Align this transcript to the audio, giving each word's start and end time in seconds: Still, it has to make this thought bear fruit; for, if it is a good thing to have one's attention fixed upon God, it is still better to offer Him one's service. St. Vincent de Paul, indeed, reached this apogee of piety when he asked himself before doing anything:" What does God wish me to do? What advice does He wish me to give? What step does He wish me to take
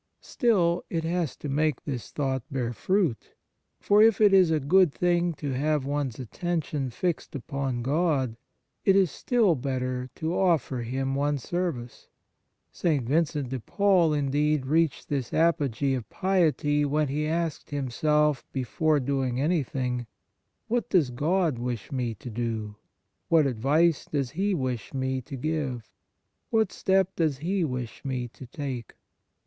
Still, 0.23 0.83
it 0.89 1.03
has 1.03 1.35
to 1.35 1.47
make 1.47 1.83
this 1.83 2.09
thought 2.09 2.41
bear 2.49 2.73
fruit; 2.73 3.35
for, 3.79 4.01
if 4.01 4.19
it 4.19 4.33
is 4.33 4.49
a 4.49 4.59
good 4.59 4.91
thing 4.91 5.31
to 5.35 5.51
have 5.51 5.85
one's 5.85 6.17
attention 6.17 6.89
fixed 6.89 7.35
upon 7.35 7.83
God, 7.83 8.35
it 8.83 8.95
is 8.95 9.11
still 9.11 9.53
better 9.53 10.09
to 10.15 10.35
offer 10.35 10.81
Him 10.81 11.13
one's 11.13 11.43
service. 11.43 12.07
St. 12.71 13.05
Vincent 13.07 13.49
de 13.49 13.59
Paul, 13.59 14.11
indeed, 14.11 14.65
reached 14.65 15.07
this 15.07 15.31
apogee 15.35 15.93
of 15.93 16.09
piety 16.09 16.83
when 16.83 17.07
he 17.07 17.27
asked 17.27 17.69
himself 17.69 18.43
before 18.51 18.99
doing 18.99 19.39
anything:" 19.39 20.07
What 20.67 20.89
does 20.89 21.11
God 21.11 21.59
wish 21.59 21.91
me 21.91 22.15
to 22.15 22.29
do? 22.31 22.75
What 23.29 23.45
advice 23.45 24.05
does 24.05 24.31
He 24.31 24.55
wish 24.55 24.95
me 24.95 25.21
to 25.21 25.35
give? 25.35 25.91
What 26.49 26.71
step 26.71 27.15
does 27.15 27.37
He 27.37 27.63
wish 27.63 28.03
me 28.03 28.27
to 28.29 28.47
take 28.47 28.95